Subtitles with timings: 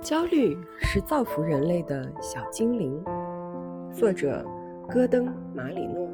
[0.00, 3.02] 焦虑是造福人类的小精灵。
[3.92, 4.44] 作者：
[4.88, 6.08] 戈登·马里诺。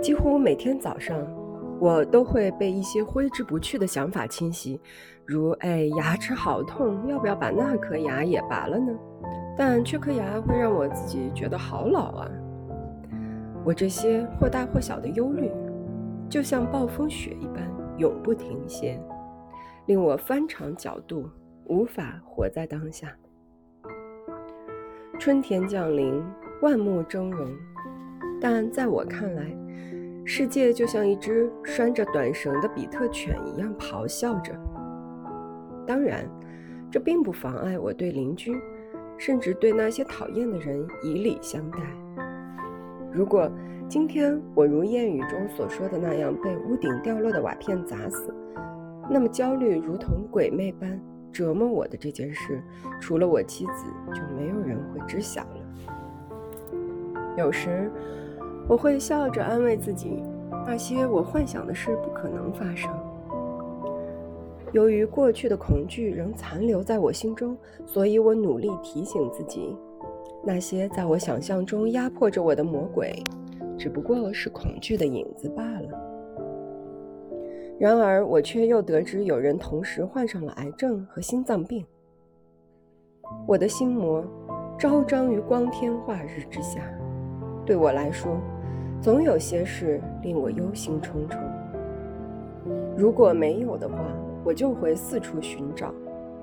[0.00, 1.18] 几乎每天早上，
[1.80, 4.80] 我都会被一些挥之不去的想法侵袭，
[5.24, 8.92] 如“哎，牙齿好痛，要不要把那颗牙也拔了呢？”
[9.56, 12.30] 但这颗牙会让我自己觉得好老啊。
[13.64, 15.50] 我这些或大或小的忧虑，
[16.28, 17.62] 就像暴风雪一般，
[17.96, 19.00] 永不停歇。
[19.86, 21.28] 令我翻肠角度，
[21.66, 23.08] 无法活在当下。
[25.18, 26.22] 春天降临，
[26.62, 27.48] 万木峥嵘，
[28.40, 29.54] 但在我看来，
[30.24, 34.52] 世界就像一只拴着短绳的比特犬一样咆哮着。
[35.86, 36.26] 当然，
[36.90, 38.58] 这并不妨碍我对邻居，
[39.18, 41.78] 甚至对那些讨厌的人以礼相待。
[43.12, 43.50] 如果
[43.86, 48.34] 今天我如谚语中所说的那样被屋顶掉落的瓦片砸死，
[49.08, 51.00] 那么焦虑如同鬼魅般
[51.32, 52.62] 折磨我的这件事，
[53.00, 56.80] 除了我妻子，就没有人会知晓了。
[57.36, 57.90] 有时，
[58.68, 60.22] 我会笑着安慰自己，
[60.66, 62.90] 那些我幻想的事不可能发生。
[64.72, 69.76] 由于过去的恐惧仍残留在我心中，所以我努力提醒自己，
[70.44, 73.22] 那些在我想象中压迫着我的魔鬼，
[73.78, 76.03] 只不过是恐惧的影子罢了。
[77.78, 81.84] 然而，我却又得知有人同时患上了癌症和心脏病。
[83.46, 84.24] 我的心魔
[84.78, 86.82] 昭彰于光天化日之下，
[87.66, 88.40] 对我来说，
[89.00, 91.38] 总有些事令我忧心忡忡。
[92.96, 93.96] 如果没有的话，
[94.44, 95.92] 我就会四处寻找，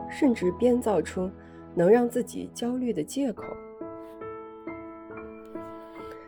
[0.10, 1.30] 甚至编造出
[1.74, 3.46] 能让自己焦虑的借口。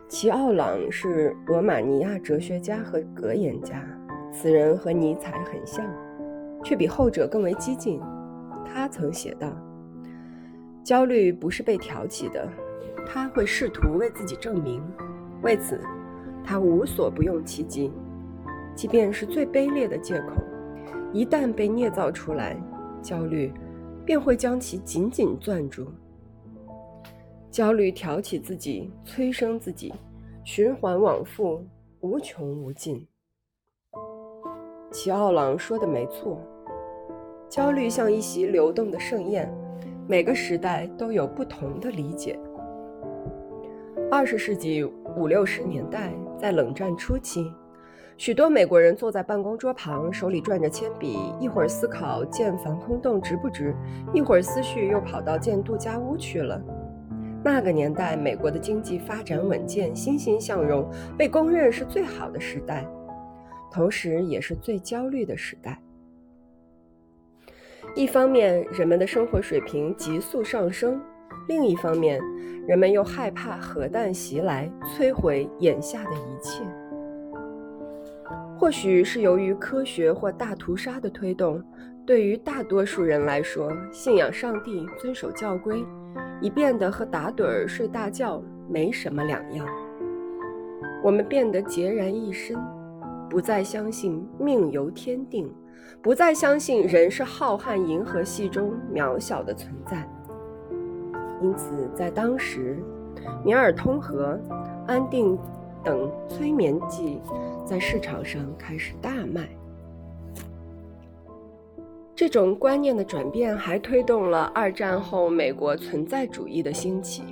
[0.08, 3.82] 齐奥朗是罗马尼亚哲学家和格言家。
[4.34, 5.88] 此人和尼采很像，
[6.64, 8.00] 却比后者更为激进。
[8.64, 9.48] 他曾写道
[10.82, 12.46] ：“焦虑不是被挑起的，
[13.06, 14.82] 他会试图为自己证明。
[15.42, 15.80] 为此，
[16.42, 17.92] 他无所不用其极。
[18.74, 20.32] 即便是最卑劣的借口，
[21.12, 22.56] 一旦被捏造出来，
[23.00, 23.52] 焦虑
[24.04, 25.86] 便会将其紧紧攥住。
[27.52, 29.94] 焦虑挑起自己，催生自己，
[30.42, 31.64] 循环往复，
[32.00, 33.06] 无穷无尽。”
[34.94, 36.40] 齐奥朗说的没错，
[37.48, 39.52] 焦虑像一袭流动的盛宴，
[40.06, 42.38] 每个时代都有不同的理解。
[44.08, 44.84] 二十世纪
[45.16, 47.52] 五六十年代，在冷战初期，
[48.16, 53.74] 许多美国人坐在办公桌旁，手里攥着铅笔，一会儿思考建防空洞值不值，
[54.12, 56.62] 一会儿思绪又跑到建度假屋去了。
[57.42, 60.88] 那个年代，美国的经济发展稳健，欣欣向荣，
[61.18, 62.86] 被公认是最好的时代。
[63.74, 65.76] 同时，也是最焦虑的时代。
[67.96, 70.96] 一方面，人们的生活水平急速上升；
[71.48, 72.20] 另一方面，
[72.68, 76.62] 人们又害怕核弹袭来，摧毁眼下的一切。
[78.56, 81.60] 或许是由于科学或大屠杀的推动，
[82.06, 85.84] 对于大多数人来说，信仰上帝、遵守教规，
[86.40, 89.66] 已变得和打盹儿睡大觉没什么两样。
[91.02, 92.56] 我们变得孑然一身。
[93.28, 95.52] 不再相信命由天定，
[96.00, 100.08] 不再相信人是浩瀚银河系中渺小的存在。
[101.42, 102.78] 因此，在当时，
[103.44, 104.38] 米尔通和
[104.86, 105.36] 安定
[105.82, 107.20] 等催眠剂
[107.64, 109.48] 在市场上开始大卖。
[112.14, 117.24] 这种观念的转变还推动了二战后美国存在主义的兴起。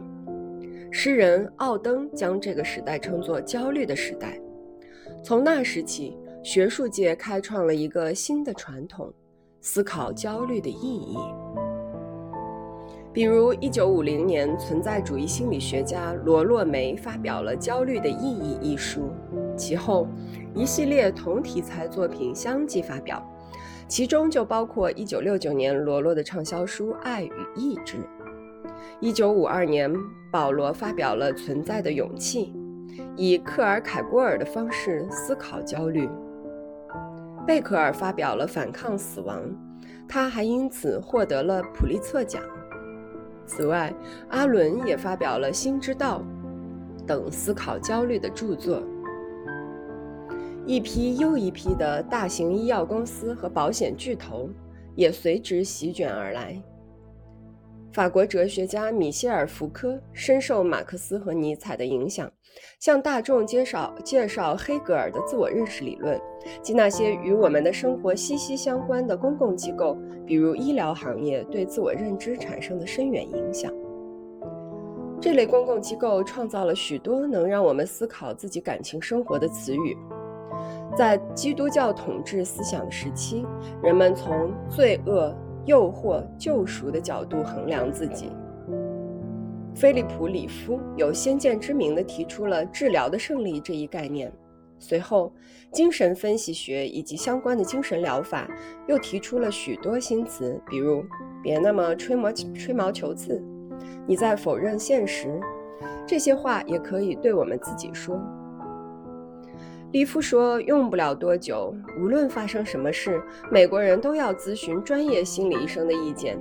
[0.91, 4.39] 诗人奥登将这个时代称作“焦虑的时代”。
[5.23, 9.13] 从那时起，学术界开创了一个新的传统：
[9.61, 11.17] 思考焦虑的意义。
[13.13, 19.13] 比如，1950年，存在主义心理学家罗洛梅发表了《焦虑的意义》一书，
[19.57, 20.09] 其后
[20.55, 23.23] 一系列同题材作品相继发表，
[23.87, 27.99] 其中就包括1969年罗洛的畅销书《爱与意志》。
[29.03, 29.95] 1952年，
[30.33, 32.53] 保罗发表了《存在的勇气》。
[33.17, 36.09] 以克尔凯郭尔的方式思考焦虑。
[37.47, 39.41] 贝克尔发表了《反抗死亡》，
[40.09, 42.43] 他还因此获得了普利策奖。
[43.45, 43.93] 此外，
[44.29, 46.23] 阿伦也发表了《心之道》
[47.07, 48.83] 等思考焦虑的著作。
[50.65, 54.49] 一批又一批的大型医药公司和保险巨头
[54.95, 56.63] 也随之席卷而来。
[57.93, 62.31] 法国哲学家米歇尔·福柯深受马克思和尼采的影响，
[62.81, 66.19] 向大众介绍介绍黑格尔的自我认识理论
[66.63, 73.71] 及那些与我们的生活息息相关的公共机构，比如医疗行业对自我认知产生的深远影响。
[75.21, 79.95] 这类公共机构创造了许多能让我们思考自己感情生活的词语。
[80.97, 83.45] 在基督教统治思想的时期，
[83.83, 85.37] 人们从罪恶。
[85.65, 88.31] 诱惑、救赎的角度衡量自己。
[89.75, 94.31] 菲利普·里夫有先见之明地提出了“治疗的胜利”这一概念。
[94.79, 95.33] 随后，
[95.71, 98.51] 精神分析学以及相关的精神疗法
[98.87, 101.05] 又提出了许多新词，比如
[101.43, 103.41] “别那么吹毛吹毛求疵
[104.07, 105.41] ”，“你在否认现实”，
[106.07, 108.21] 这些话也可以对我们自己说。
[109.93, 116.39] 利夫说：“用不了多久，无论发生什么事，美国人都要咨询专业心理医生的意见。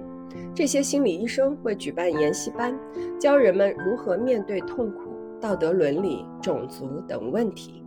[0.55, 2.73] 这些心理医生会举办研习班，
[3.19, 5.01] 教人们如何面对痛苦、
[5.41, 7.83] 道德伦理、种族等问题。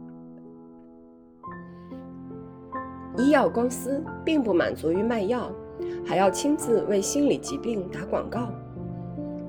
[3.17, 5.51] 医药公司并不满足于卖药，
[6.05, 8.53] 还要亲自为心理疾病打广告。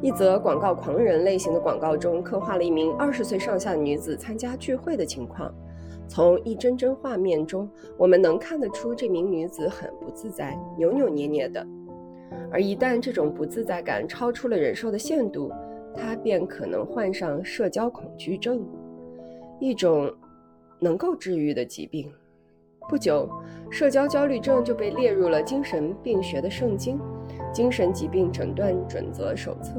[0.02, 5.54] 一则广告狂人类型的广告中，刻画了一名二十岁上下女子参加聚会的情况。”
[6.08, 11.66] 从一帧帧画面中，我们能看得出这名女子很不自在，扭扭捏捏的。
[12.52, 15.52] 而一旦这种不自在感超出了忍受的限度，
[15.94, 18.64] 她便可能患上社交恐惧症，
[19.60, 20.14] 一种
[20.80, 22.12] 能够治愈的疾病。
[22.88, 23.28] 不久，
[23.72, 27.00] 社交焦虑症就被列入了精神病学的圣经
[27.52, 29.72] 《精神疾病诊断准则手册》。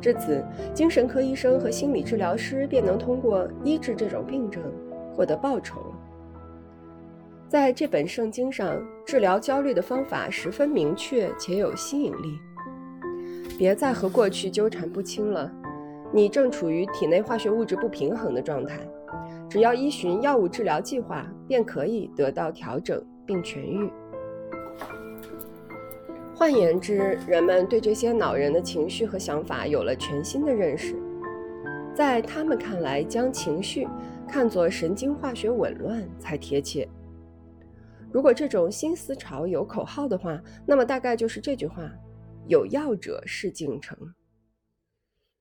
[0.00, 0.44] 至此，
[0.74, 4.62] 精神科医生和心理治疗师便能通过医治这种病症。
[5.14, 5.92] 获得报酬。
[7.48, 12.38] 在这本圣经上，治疗焦虑的方法十分明确且有吸引力。
[13.58, 15.52] 别再和过去纠缠不清了，
[16.10, 18.80] 你正处于体内化学物质不平衡的状态。
[19.50, 23.90] 只要依循药物治疗计划，便可以得到调整并痊愈。
[26.34, 30.96] 换言之，人们对这些恼人的情绪和想法有了全新的认识。
[31.94, 33.86] 在他们看来，将情绪
[34.32, 36.88] 看作神经化学紊乱才贴切。
[38.10, 41.92] 如果这种新思潮有口号的话，那么大概就是这句话
[42.48, 43.94] ：“有药者是进程。”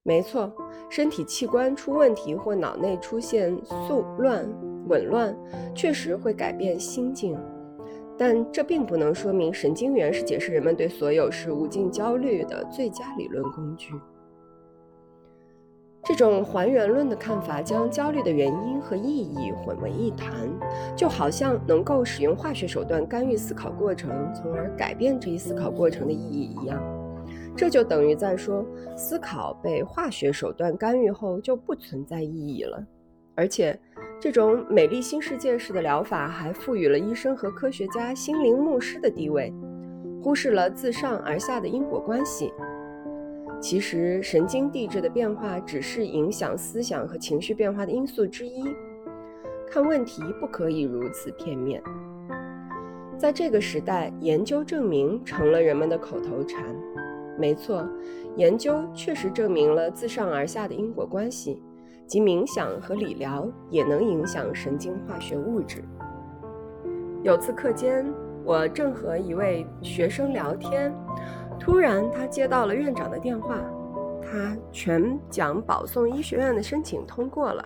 [0.04, 0.54] 没错，
[0.90, 4.46] 身体器官出问题或脑内出现速乱、
[4.90, 5.34] 紊乱，
[5.74, 7.40] 确实会改变心境，
[8.18, 13.94] 但这并不能说明神经元是解释人们对所有事物进焦虑的最佳理论工具。
[16.04, 20.32] 这种还原论的看法将焦虑的原因和意义混为一谈，
[20.96, 26.82] 就好像能够使用化学手段干预思考过程，从而改变这一思考过程的意义一样。
[27.56, 28.66] 这就等于在说，
[28.96, 32.84] 思考被化学手段干预后就不存在意义了。
[33.36, 33.80] 而且，
[34.20, 39.54] 这种美丽新世界式的疗法还赋予了医生和科学家心灵牧师的地位，
[40.24, 42.52] 忽视了自上而下的因果关系。
[43.62, 48.64] 其实，神经递质的变化只是影响思想和情绪变化的因素之一。
[49.70, 51.82] 看问题不可以如此片面。
[53.20, 56.76] 在这个时代，研究证明成了人们的口头禅。
[57.38, 57.88] 没错，
[58.36, 61.62] 研究确实证明了自上而下的因果关系，
[62.08, 65.84] 即冥想和理疗也能影响神经化学物质。
[67.22, 68.12] 有次课间，
[68.44, 70.92] 我正和一位学生聊天。
[71.62, 73.56] 突然，他接到了院长的电话，
[74.20, 77.64] 他全奖保送医学院的申请通过了。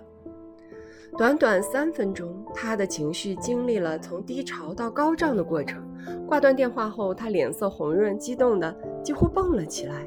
[1.18, 5.82] 短短三分钟，他的情绪经历了从低潮到高涨的过程。
[6.28, 10.06] 挂断电话后，他脸色红润，激动的几乎蹦了起来。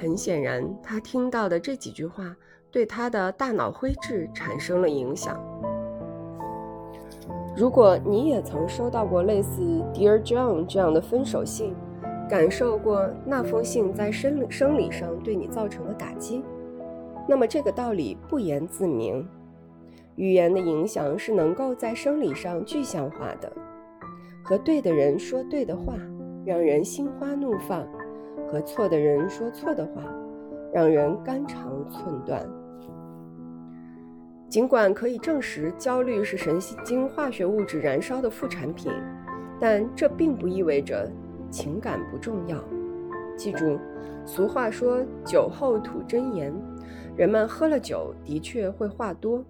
[0.00, 2.36] 很显然，他听到的这几句话
[2.70, 5.42] 对他的大脑灰质产生了影响。
[7.56, 9.60] 如果你也曾收到过类似
[9.92, 11.74] “Dear John” 这样的分手信，
[12.32, 16.42] 感受过那封信在生理生理上对你造成的打击，
[17.28, 19.28] 那么这个道理不言自明。
[20.16, 23.52] 语言的影响是能够在生理上具象化的。
[24.42, 25.92] 和对的人说对的话，
[26.42, 27.82] 让人心花怒放；
[28.50, 30.02] 和错的人说错的话，
[30.72, 32.48] 让人肝肠寸断。
[34.48, 38.90] 尽管可以证实焦虑是神经化学物质燃烧的副产品，
[39.60, 41.06] 但这并不意味着。
[41.52, 42.58] 情感不重要，
[43.36, 43.78] 记住，
[44.24, 46.52] 俗话说“酒后吐真言”。
[47.14, 49.44] 人们喝了酒的确会话多，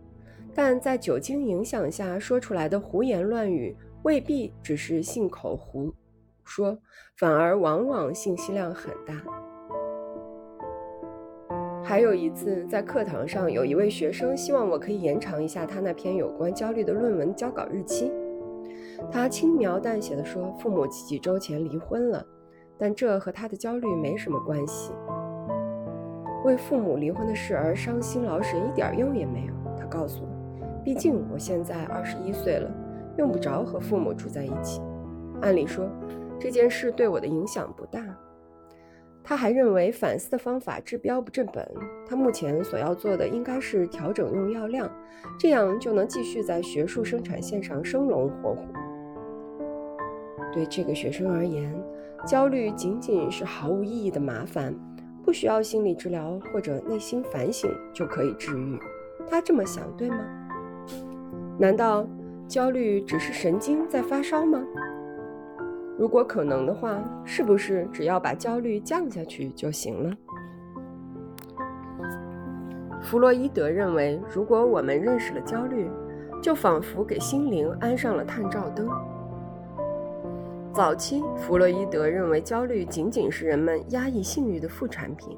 [0.52, 5.94] 但在酒精影响下说出来的胡言乱语未必只是信口胡
[6.42, 6.76] 说
[7.16, 9.14] 反而往往信息量很大。
[11.84, 18.10] 还有一次，在课堂上，有一位学生希望我可以延长一下他那篇有关焦虑的论文交稿日期。
[19.10, 22.24] 他轻描淡写地说：“父母几周前离婚了，
[22.78, 24.92] 但这和他的焦虑没什么关系。
[26.44, 30.28] 为父母离婚的事而伤心劳神一点用也没有。”他告诉我
[30.84, 32.70] ：“毕竟我现在二十一岁了，
[33.18, 34.80] 用不着和父母住在一起。
[35.42, 35.88] 按理说，
[36.38, 38.02] 这件事对我的影响不大。”
[39.24, 41.64] 他还认为反思的方法治标不治本，
[42.08, 44.90] 他目前所要做的应该是调整用药量，
[45.38, 48.64] 这样就能继续在学术生产线上生龙活虎。
[50.52, 51.72] 对这个学生而言，
[52.26, 54.74] 焦虑仅仅是毫无意义的麻烦，
[55.24, 58.78] 不需要心理治疗或者内心反省就可以治愈。
[59.28, 60.18] 他这么想，对吗？
[61.58, 62.06] 难道
[62.46, 64.62] 焦虑只是神经在发烧吗？
[65.98, 70.16] 如果可能的话，是不是只要把焦虑降下去就行了？
[73.00, 75.90] 弗洛伊德认为，如果我们认识了焦虑，
[76.40, 78.88] 就仿佛给心灵安上了探照灯。
[80.74, 85.36] 早期，弗洛伊德认为焦虑仅仅是人们压抑性欲的副产品。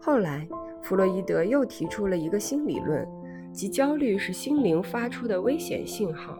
[0.00, 0.48] 后来，
[0.82, 3.06] 弗洛伊德又提出了一个新理论，
[3.52, 6.38] 即焦虑是心灵发出的危险信号。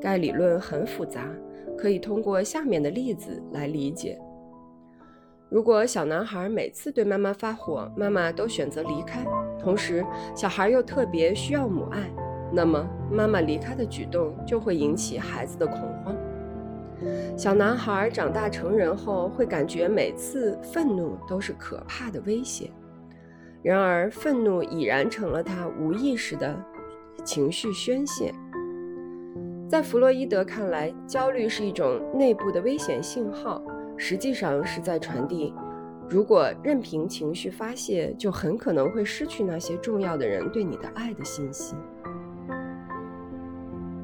[0.00, 1.28] 该理论很复杂。
[1.78, 4.18] 可以通过下面的例子来理解：
[5.50, 9.26] 如果小男孩每次对妈妈发火，妈妈都选择离开，
[9.58, 10.02] 同时
[10.34, 12.10] 小孩又特别需要母爱，
[12.50, 16.16] 那么妈妈离开的举动就会引起孩子的恐慌。
[17.36, 22.70] 小男孩长大成人后，会感觉每次愤怒都是可怕的威胁，
[23.62, 26.58] 然而愤怒已然成了他无意识的
[27.24, 28.32] 情绪宣泄。
[29.68, 33.60] 在弗洛伊德看来，焦虑是一种内部的危险信号，
[33.98, 35.52] 实际上是在传递：
[36.08, 41.74] 如果任凭情绪发泄，就很可能会失去那些重要的人对你的爱的信息。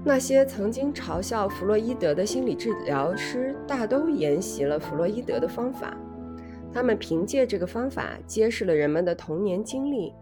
[0.05, 5.97] 那些曾经嘲笑弗洛伊德的心理治疗师大都沿袭了弗洛伊德的方法，
[6.73, 10.13] 他们凭借这个方法揭示了人们的童年经历，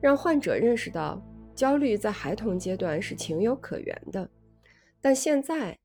[0.00, 1.22] 让患者认识到
[1.54, 4.28] 焦虑在孩童阶段是情有可原的。
[5.00, 5.78] 但现在，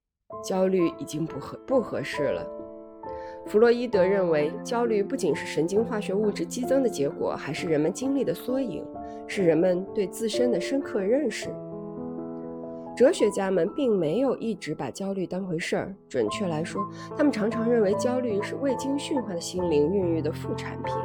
[0.43, 2.43] 焦虑已经不合不合适了。
[3.45, 8.83] 弗洛伊德认为，焦虑不仅是神经化学物质激增的结果，还是人们经历的缩影，
[9.27, 11.49] 是人们对自身的深刻认识。
[12.97, 16.83] 哲学家们并没有一直把焦虑当回事儿，准确来说，
[17.15, 20.95] 他们常常认为焦虑是未经驯化的心灵孕育的副产品，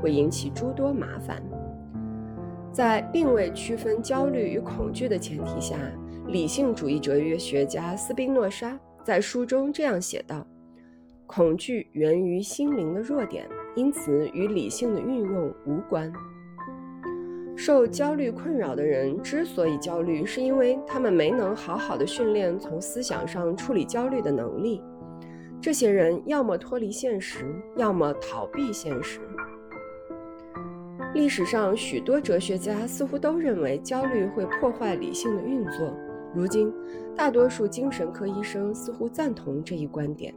[0.00, 1.42] 会引起诸多麻烦。
[2.72, 5.76] 在并未区分焦虑与恐惧的前提下。
[6.28, 10.46] 理性主义哲学家斯宾诺莎在书中这样写道
[11.28, 13.46] ：“恐惧源于心灵的弱点，
[13.76, 16.10] 因此与理性的运用无关。
[17.66, 24.82] 受焦虑困扰的人之所以焦虑，是因为他们没能好好的训练从思想上处理焦虑的能力。
[25.62, 29.18] 这些人要么脱离现实，要么逃避现实。
[31.14, 35.90] 历史上许多哲学家似乎都认为焦虑会破坏理性的运作。”
[36.36, 36.70] 如今，
[37.16, 40.34] 大多数精神科医生似乎赞同这一观点。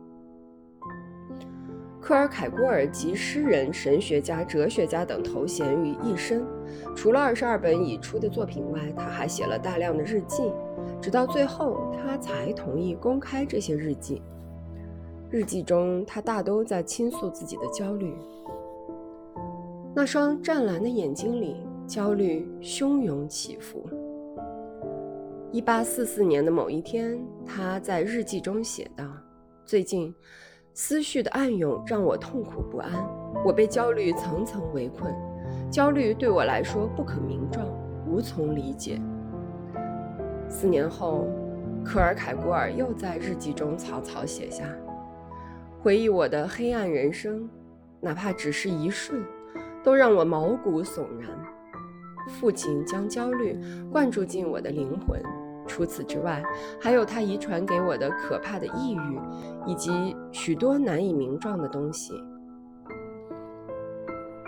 [2.07, 6.41] 科尔凯郭尔集诗人、神学家、哲学家等头衔于一身。
[6.95, 10.49] 除了二十二本已出的作品外，他还写了大量的日记。
[11.01, 14.21] 直到最后，他才同意公开这些日记。
[15.29, 18.15] 日记中，他大都在倾诉自己的焦虑。
[19.93, 23.85] 那双湛蓝的眼睛里，焦虑汹涌起伏。
[25.51, 29.03] 一八四四年的某一天，他在日记中写道
[29.67, 30.15] ：“最近，
[30.79, 32.91] 思绪的暗涌让我痛苦不安，
[33.43, 35.11] 我被焦虑层层围困。
[35.71, 37.65] 焦虑对我来说不可名状，
[38.07, 39.01] 无从理解。”
[40.47, 41.27] 四年后，
[41.83, 44.65] 科尔凯郭尔又在日记中草草写下
[45.81, 47.49] ：“回忆我的黑暗人生，
[47.99, 49.25] 哪怕只是一瞬，
[49.83, 51.27] 都让我毛骨悚然。
[52.27, 53.59] 父亲将焦虑
[53.91, 55.19] 灌注进我的灵魂。”
[55.67, 56.41] 除此之外，
[56.81, 59.19] 还有他遗传给我的可怕的抑郁，
[59.67, 62.13] 以及许多难以名状的东西。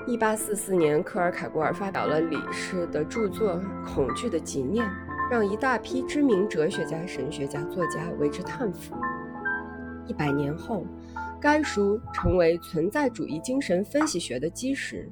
[0.08, 4.84] 一八四四年，科尔凯郭尔发表了李氏的著作《恐惧的极念》，
[5.30, 8.96] 让一大批知名哲学家、神学家、作家为之叹服。
[10.08, 10.84] 一百年后，
[11.40, 15.08] 该书成为存在主义精神分析学的基石。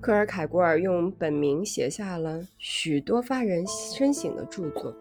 [0.00, 4.94] 科尔凯郭尔用本名写下了许多发人深省的著作。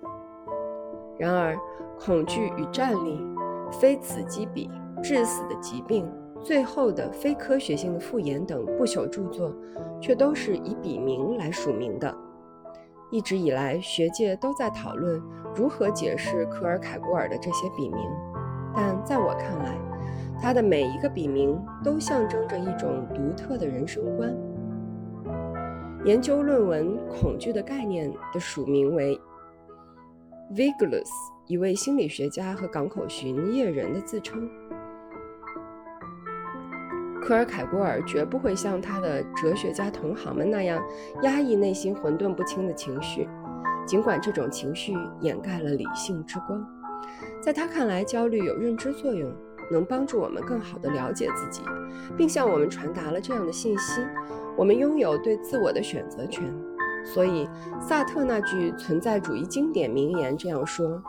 [1.20, 1.56] 然而，
[2.00, 3.24] 恐惧与战栗、
[3.72, 4.70] 非此即彼、
[5.04, 6.10] 致死的疾病、
[6.42, 9.54] 最后的非科学性的复言等不朽著作，
[10.02, 12.14] 却都是以笔名来署名的。
[13.12, 15.22] 一直以来，学界都在讨论
[15.56, 18.00] 如何解释科尔凯郭尔的这些笔名，
[18.76, 19.78] 但在我看来，
[20.42, 24.36] 他的每一个笔名都象征着一种独特的人生观。
[26.08, 29.20] 研究论文《恐惧的概念》的署名为
[30.56, 31.10] Vigilus，
[31.48, 34.50] 一位心理学家和港口巡夜人的自称。
[37.22, 40.82] 科尔凯郭尔绝不会像他的哲学家同行们那样
[41.24, 43.28] 压抑内心混沌不清的情绪，
[43.86, 46.66] 尽管这种情绪掩盖了理性之光。
[47.42, 49.30] 在他看来，焦虑有认知作用，
[49.70, 51.62] 能帮助我们更好地了解自己，
[52.16, 54.02] 并向我们传达了这样的信息。
[54.56, 56.44] 我们拥有对自我的选择权，
[57.06, 57.48] 所以
[57.80, 61.02] 萨特那句存在主义经典名言这样说：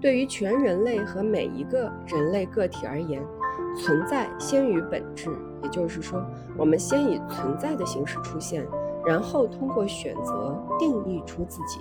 [0.00, 3.22] 对于全人类和每一个人类个体而言，
[3.76, 5.30] 存在先于本质。
[5.62, 6.22] 也就是说，
[6.58, 8.66] 我们先以存在的形式出现，
[9.06, 11.80] 然后通过选择定义出自己。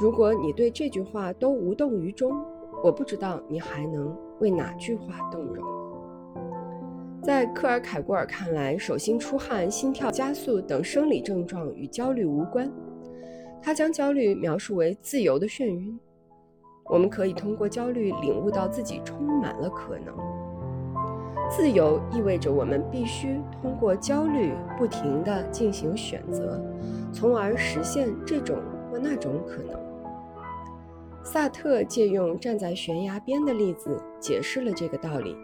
[0.00, 2.42] 如果你对这句话都无动于衷，
[2.82, 5.64] 我不知道你还能为哪句话动容。
[7.22, 12.70] 在科尔凯郭尔看来，手心出汗、心跳加速等生理症状与焦虑无关。
[13.62, 16.00] 他将焦虑描述为自由的眩晕。
[16.86, 20.14] 我们可以通过焦虑领悟到自己充满了可能。
[21.50, 26.58] 自由意味着我们必须通过焦虑不停地进行选择，
[27.12, 28.56] 从而实现这种
[28.90, 29.78] 或那种可能。
[31.22, 35.36] 萨特借用站在悬崖边的例子解释了这个道理。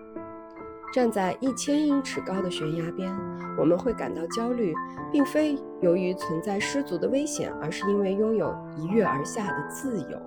[0.92, 3.14] 站在一千英尺高的悬崖边，
[3.59, 4.75] 我们会感到焦虑，
[5.12, 10.18] 并非由于存在失足的危险，而是因为拥有一跃而下的自由。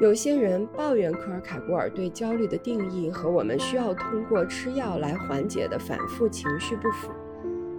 [0.00, 7.12] 有些人抱怨科尔凯郭尔对焦虑的定义和我们需要通过吃药来缓解的反复情绪不符，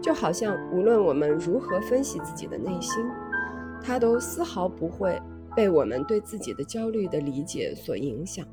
[0.02, 3.04] 就好像无论我们如何分析自己的内心，
[3.86, 5.22] 他都丝毫不会
[5.56, 8.44] 被我们对自己的焦虑的理解所影响。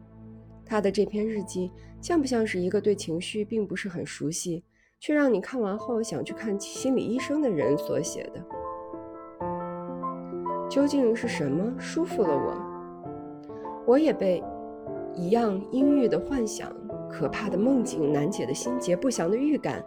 [0.66, 1.70] 他的这篇日记
[2.02, 4.62] 像不像是一个对情绪并不是很熟悉，
[5.00, 8.44] 却让你看完后想去看心理医生的人所写的？
[10.68, 12.54] 究竟是什么束缚了我？
[13.86, 14.42] 我也被
[15.14, 16.70] 一样阴郁的幻想、
[17.10, 19.82] 可怕的梦境、难解的心结、不祥的预感，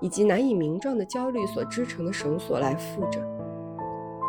[0.00, 3.33] 以及难以名状的焦虑所织成的绳索来缚着。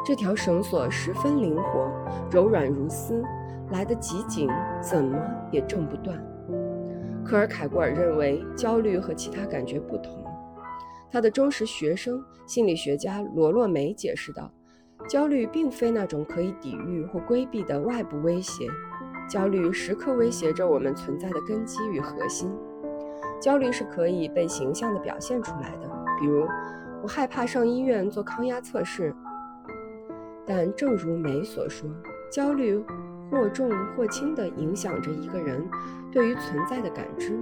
[0.05, 1.91] 这条绳索十分灵活，
[2.29, 3.23] 柔软如丝。
[3.71, 4.47] 来得极紧，
[4.79, 5.19] 怎么
[5.51, 6.23] 也挣不断。
[7.25, 10.23] 科尔凯郭尔认为，焦虑和其他感觉不同。
[11.09, 14.51] 他的忠实学生、心理学家罗洛梅解释道
[15.09, 18.67] ：“焦虑并非那种可以抵御或规避的外部威胁，
[19.27, 22.53] 焦虑时刻威胁着我们存在的根基与核心。
[23.41, 25.89] 焦虑是可以被形象地表现出来的，
[26.19, 26.45] 比如
[27.01, 29.11] 我害怕上医院做抗压测试。
[30.45, 31.89] 但正如梅所说，
[32.31, 32.83] 焦虑。”
[33.31, 35.67] 或重或轻地影响着一个人
[36.11, 37.35] 对于存在的感知，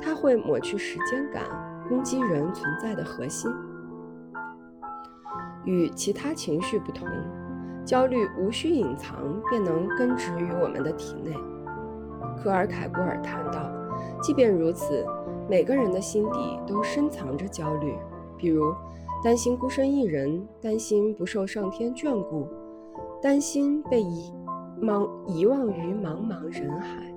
[0.00, 1.44] 它会抹去时间感，
[1.86, 3.52] 攻击人存在的核心。
[5.66, 7.06] 与其他情绪不同，
[7.84, 9.14] 焦虑无需隐藏
[9.50, 11.32] 便能根植于我们的体内。
[12.42, 13.70] 科尔凯郭尔谈到，
[14.22, 15.04] 即便如此，
[15.50, 17.94] 每个人的心底都深藏着焦虑，
[18.38, 18.74] 比如
[19.24, 22.46] 担心孤身一人，担心不受上天眷顾，
[23.22, 24.30] 担心被遗。
[24.82, 27.10] 忘遗忘于茫茫人海，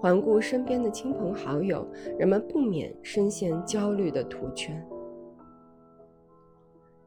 [0.00, 1.86] 环顾身边的亲朋好友，
[2.16, 4.82] 人们不免深陷焦虑的图圈。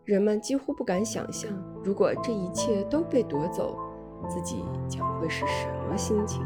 [0.03, 1.51] 人们几乎不敢想象，
[1.83, 3.75] 如果这一切都被夺走，
[4.29, 6.43] 自己将会是什么心情。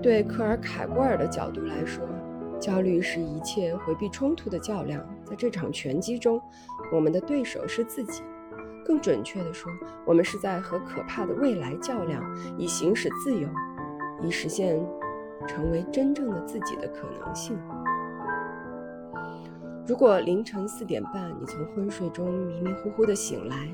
[0.00, 2.06] 对科尔凯郭尔的角度来说，
[2.58, 5.04] 焦虑是一切回避冲突的较量。
[5.24, 6.40] 在这场拳击中，
[6.92, 8.22] 我们的对手是自己。
[8.84, 9.70] 更准确地说，
[10.06, 12.24] 我们是在和可怕的未来较量，
[12.56, 13.46] 以行使自由，
[14.22, 14.82] 以实现
[15.46, 17.58] 成为真正的自己的可能性。
[19.86, 23.68] 如果凌晨四点半你从昏睡中迷迷糊糊地醒来，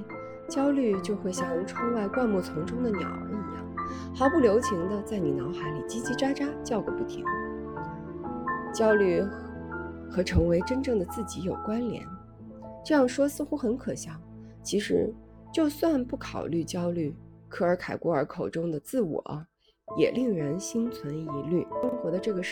[0.49, 7.25] 焦虑就会像窗外灌木丛中的鸟儿一样，毫不留情地在你脑海里叽叽喳喳叫个不停。
[8.75, 9.23] 焦虑
[10.11, 12.05] 和成为真正的自己有关联，
[12.85, 14.11] 这样说似乎很可笑。
[14.63, 15.15] 其实，
[15.53, 17.15] 就算不考虑焦虑，
[17.49, 19.23] 科尔凯郭尔口中的自我，
[19.97, 21.65] 也令人心存疑虑。
[21.81, 22.43] 生活的这个